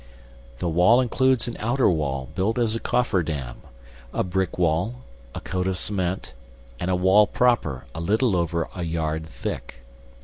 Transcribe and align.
The 0.57 0.67
wall 0.67 0.99
includes 0.99 1.47
an 1.47 1.55
outer 1.59 1.87
wall 1.87 2.27
built 2.33 2.57
as 2.57 2.75
a 2.75 2.79
coffer 2.79 3.21
dam, 3.21 3.57
a 4.11 4.23
brick 4.23 4.57
wall, 4.57 4.95
a 5.35 5.39
coat 5.39 5.67
of 5.67 5.77
cement, 5.77 6.33
and 6.79 6.89
a 6.89 6.95
wall 6.95 7.27
proper, 7.27 7.85
a 7.93 7.99
little 8.01 8.35
over 8.35 8.67
a 8.75 8.81
yard 8.81 9.27
thick. 9.27 9.75